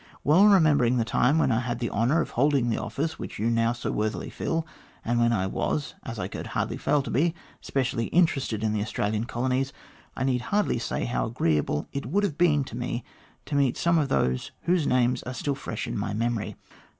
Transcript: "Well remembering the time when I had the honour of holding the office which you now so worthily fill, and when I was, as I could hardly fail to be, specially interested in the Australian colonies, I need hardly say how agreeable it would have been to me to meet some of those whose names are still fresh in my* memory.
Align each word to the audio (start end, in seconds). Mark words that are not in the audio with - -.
"Well 0.23 0.47
remembering 0.47 0.97
the 0.97 1.05
time 1.05 1.37
when 1.37 1.51
I 1.51 1.59
had 1.59 1.77
the 1.77 1.91
honour 1.91 2.21
of 2.21 2.31
holding 2.31 2.69
the 2.69 2.79
office 2.81 3.19
which 3.19 3.37
you 3.37 3.51
now 3.51 3.71
so 3.71 3.91
worthily 3.91 4.31
fill, 4.31 4.65
and 5.05 5.19
when 5.19 5.31
I 5.31 5.45
was, 5.45 5.93
as 6.01 6.17
I 6.17 6.27
could 6.27 6.47
hardly 6.57 6.77
fail 6.77 7.03
to 7.03 7.11
be, 7.11 7.35
specially 7.61 8.05
interested 8.05 8.63
in 8.63 8.73
the 8.73 8.81
Australian 8.81 9.25
colonies, 9.25 9.73
I 10.17 10.23
need 10.23 10.41
hardly 10.49 10.79
say 10.79 11.05
how 11.05 11.27
agreeable 11.27 11.87
it 11.93 12.07
would 12.07 12.23
have 12.23 12.35
been 12.35 12.63
to 12.63 12.75
me 12.75 13.03
to 13.45 13.53
meet 13.53 13.77
some 13.77 13.99
of 13.99 14.09
those 14.09 14.49
whose 14.63 14.87
names 14.87 15.21
are 15.21 15.35
still 15.35 15.53
fresh 15.53 15.85
in 15.85 15.99
my* 15.99 16.15
memory. 16.15 16.55